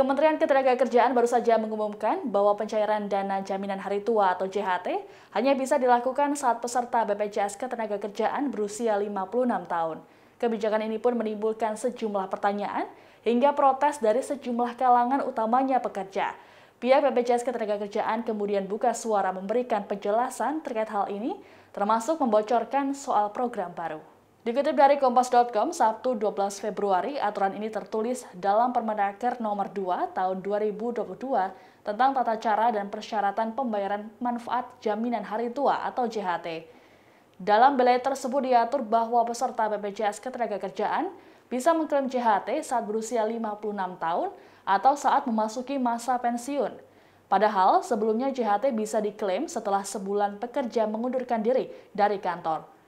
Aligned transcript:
Kementerian 0.00 0.40
Ketenagakerjaan 0.40 1.12
baru 1.12 1.28
saja 1.28 1.60
mengumumkan 1.60 2.24
bahwa 2.24 2.56
pencairan 2.56 3.04
dana 3.12 3.44
jaminan 3.44 3.76
hari 3.76 4.00
tua 4.00 4.32
atau 4.32 4.48
JHT 4.48 4.96
hanya 5.36 5.52
bisa 5.52 5.76
dilakukan 5.76 6.32
saat 6.40 6.56
peserta 6.64 7.04
BPJS 7.04 7.60
Ketenagakerjaan 7.60 8.48
berusia 8.48 8.96
56 8.96 9.68
tahun. 9.68 10.00
Kebijakan 10.40 10.88
ini 10.88 10.96
pun 10.96 11.20
menimbulkan 11.20 11.76
sejumlah 11.76 12.32
pertanyaan 12.32 12.88
hingga 13.28 13.52
protes 13.52 14.00
dari 14.00 14.24
sejumlah 14.24 14.80
kalangan 14.80 15.20
utamanya 15.20 15.84
pekerja. 15.84 16.32
Pihak 16.80 17.04
BPJS 17.04 17.44
Ketenagakerjaan 17.44 18.24
kemudian 18.24 18.64
buka 18.64 18.96
suara 18.96 19.36
memberikan 19.36 19.84
penjelasan 19.84 20.64
terkait 20.64 20.88
hal 20.88 21.12
ini, 21.12 21.36
termasuk 21.76 22.16
membocorkan 22.24 22.96
soal 22.96 23.28
program 23.36 23.76
baru. 23.76 24.00
Dikutip 24.40 24.72
dari 24.72 24.96
Kompas.com, 24.96 25.68
Sabtu 25.68 26.16
12 26.16 26.64
Februari, 26.64 27.20
aturan 27.20 27.52
ini 27.52 27.68
tertulis 27.68 28.24
dalam 28.32 28.72
Permenaker 28.72 29.36
nomor 29.36 29.68
2 29.68 30.16
tahun 30.16 30.40
2022 30.40 31.12
tentang 31.84 32.16
tata 32.16 32.40
cara 32.40 32.72
dan 32.72 32.88
persyaratan 32.88 33.52
pembayaran 33.52 34.08
manfaat 34.16 34.64
jaminan 34.80 35.28
hari 35.28 35.52
tua 35.52 35.84
atau 35.84 36.08
JHT. 36.08 36.64
Dalam 37.36 37.76
belai 37.76 38.00
tersebut 38.00 38.48
diatur 38.48 38.80
bahwa 38.80 39.28
peserta 39.28 39.68
BPJS 39.76 40.24
Ketenagakerjaan 40.24 41.12
bisa 41.52 41.76
mengklaim 41.76 42.08
JHT 42.08 42.64
saat 42.64 42.88
berusia 42.88 43.20
56 43.28 43.60
tahun 44.00 44.28
atau 44.64 44.92
saat 44.96 45.28
memasuki 45.28 45.76
masa 45.76 46.16
pensiun. 46.16 46.80
Padahal 47.28 47.84
sebelumnya 47.84 48.32
JHT 48.32 48.72
bisa 48.72 49.04
diklaim 49.04 49.52
setelah 49.52 49.84
sebulan 49.84 50.40
pekerja 50.40 50.88
mengundurkan 50.88 51.44
diri 51.44 51.68
dari 51.92 52.16
kantor. 52.16 52.79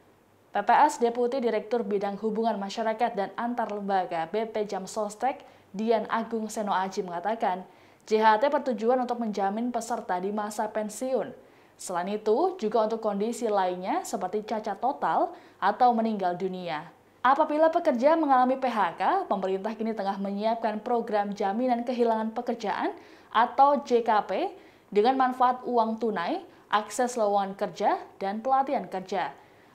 PPS 0.53 1.01
Deputi 1.01 1.41
Direktur 1.41 1.81
Bidang 1.81 2.21
Hubungan 2.21 2.61
Masyarakat 2.61 3.17
dan 3.17 3.33
Antar 3.41 3.73
Lembaga 3.73 4.29
BP 4.29 4.69
Jam 4.69 4.85
Sostek, 4.85 5.41
Dian 5.73 6.05
Agung 6.13 6.45
Seno 6.53 6.77
Aji 6.77 7.01
mengatakan, 7.01 7.65
JHT 8.05 8.53
bertujuan 8.53 9.01
untuk 9.01 9.17
menjamin 9.17 9.73
peserta 9.73 10.21
di 10.21 10.29
masa 10.29 10.69
pensiun. 10.69 11.33
Selain 11.81 12.05
itu, 12.13 12.61
juga 12.61 12.85
untuk 12.85 13.01
kondisi 13.01 13.49
lainnya 13.49 14.05
seperti 14.05 14.45
cacat 14.45 14.77
total 14.77 15.33
atau 15.57 15.97
meninggal 15.97 16.37
dunia. 16.37 16.85
Apabila 17.25 17.73
pekerja 17.73 18.13
mengalami 18.13 18.61
PHK, 18.61 19.33
pemerintah 19.33 19.73
kini 19.73 19.97
tengah 19.97 20.21
menyiapkan 20.21 20.85
program 20.85 21.33
jaminan 21.33 21.81
kehilangan 21.81 22.29
pekerjaan 22.37 22.93
atau 23.33 23.81
JKP 23.81 24.53
dengan 24.93 25.17
manfaat 25.17 25.65
uang 25.65 25.97
tunai, 25.97 26.45
akses 26.69 27.17
lowongan 27.17 27.57
kerja, 27.57 27.97
dan 28.21 28.45
pelatihan 28.45 28.85
kerja. 28.85 29.33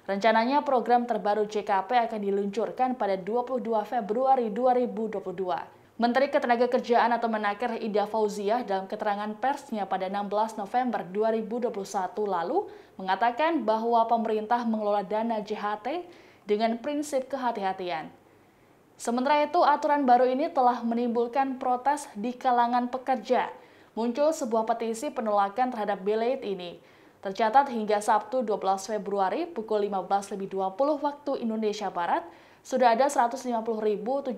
Rencananya 0.08 0.64
program 0.64 1.04
terbaru 1.04 1.52
JKP 1.52 2.08
akan 2.08 2.20
diluncurkan 2.24 2.96
pada 2.96 3.20
22 3.20 3.60
Februari 3.84 4.48
2022. 4.56 5.20
Menteri 6.00 6.32
Ketenagakerjaan 6.32 7.12
atau 7.12 7.28
Menaker 7.28 7.76
Ida 7.76 8.08
Fauziah 8.08 8.64
dalam 8.64 8.88
keterangan 8.88 9.28
persnya 9.36 9.84
pada 9.84 10.08
16 10.08 10.64
November 10.64 11.04
2021 11.12 11.76
lalu 12.24 12.72
mengatakan 12.96 13.68
bahwa 13.68 14.08
pemerintah 14.08 14.64
mengelola 14.64 15.04
dana 15.04 15.44
JHT 15.44 16.08
dengan 16.48 16.80
prinsip 16.80 17.28
kehati-hatian. 17.28 18.08
Sementara 18.96 19.44
itu, 19.44 19.60
aturan 19.60 20.08
baru 20.08 20.24
ini 20.24 20.48
telah 20.48 20.88
menimbulkan 20.88 21.60
protes 21.60 22.08
di 22.16 22.32
kalangan 22.32 22.88
pekerja. 22.88 23.52
Muncul 23.92 24.32
sebuah 24.32 24.64
petisi 24.64 25.12
penolakan 25.12 25.76
terhadap 25.76 26.00
belait 26.00 26.40
ini. 26.48 26.80
Tercatat 27.18 27.74
hingga 27.74 27.98
Sabtu 27.98 28.46
12 28.46 28.94
Februari 28.94 29.50
pukul 29.50 29.90
15.20 29.90 30.54
waktu 31.02 31.32
Indonesia 31.42 31.90
Barat, 31.90 32.22
sudah 32.62 32.94
ada 32.94 33.10
150.792 33.10 34.38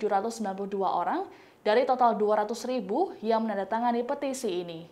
orang 0.80 1.28
dari 1.60 1.84
total 1.84 2.16
200.000 2.16 2.80
yang 3.26 3.44
menandatangani 3.44 4.08
petisi 4.08 4.64
ini. 4.64 4.88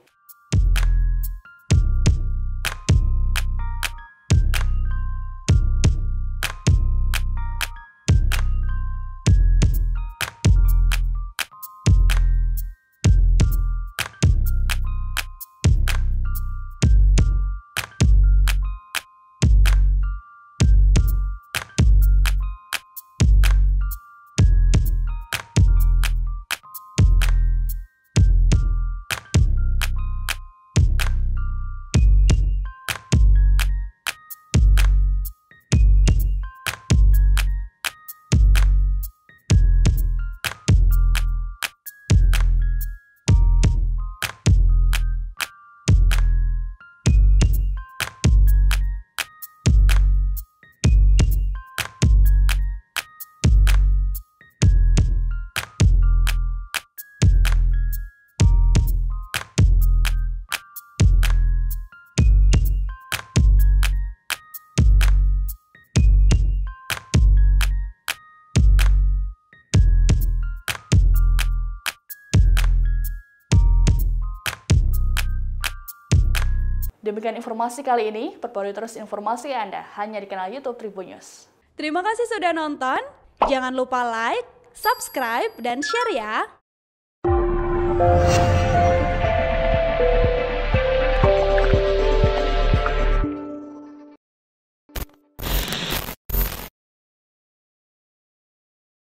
Demikian 77.08 77.40
informasi 77.40 77.88
kali 77.88 78.12
ini, 78.12 78.36
perbarui 78.36 78.76
terus 78.76 79.00
informasi 79.00 79.56
Anda 79.56 79.80
hanya 79.96 80.20
di 80.20 80.28
kanal 80.28 80.52
YouTube 80.52 80.76
Tribun 80.76 81.08
News. 81.16 81.48
Terima 81.80 82.04
kasih 82.04 82.28
sudah 82.36 82.52
nonton. 82.52 83.00
Jangan 83.48 83.72
lupa 83.72 84.04
like, 84.04 84.44
subscribe, 84.76 85.56
dan 85.64 85.80
share 85.80 86.12
ya. 86.12 86.44